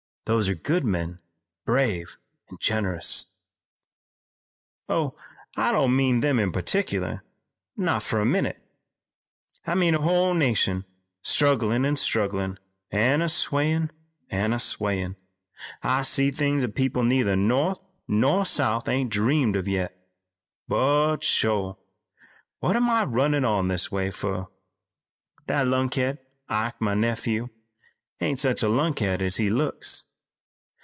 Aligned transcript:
"Those 0.25 0.47
are 0.47 0.55
good 0.55 0.85
men, 0.85 1.19
brave 1.65 2.15
and 2.47 2.57
generous." 2.59 3.25
"Oh, 4.87 5.15
I 5.57 5.73
don't 5.73 5.93
mean 5.95 6.19
them 6.21 6.39
in 6.39 6.53
partickler. 6.53 7.23
Not 7.75 8.01
for 8.03 8.21
a 8.21 8.25
minute. 8.25 8.63
I 9.67 9.75
mean 9.75 9.93
a 9.93 9.97
whole 10.01 10.33
nation, 10.33 10.85
strugglin' 11.21 11.83
an' 11.85 11.95
strugglin' 11.97 12.59
an' 12.91 13.27
swayin' 13.27 13.91
an' 14.29 14.57
swayin'. 14.59 15.17
I 15.83 16.03
see 16.03 16.31
things 16.31 16.61
that 16.61 16.75
people 16.75 17.03
neither 17.03 17.35
North 17.35 17.79
nor 18.07 18.45
South 18.45 18.87
ain't 18.87 19.11
dreamed 19.11 19.57
of 19.57 19.67
yet. 19.67 19.97
But 20.65 21.25
sho! 21.25 21.77
What 22.59 22.77
am 22.77 22.89
I 22.89 23.03
runnin' 23.03 23.43
on 23.43 23.67
this 23.67 23.91
way 23.91 24.11
fur? 24.11 24.47
That 25.47 25.67
lunkhead, 25.67 26.19
Ike, 26.47 26.79
my 26.79 26.93
nephew, 26.93 27.49
ain't 28.21 28.39
such 28.39 28.63
a 28.63 28.69
lunkhead 28.69 29.21
as 29.21 29.35
he 29.35 29.49
looks. 29.49 30.05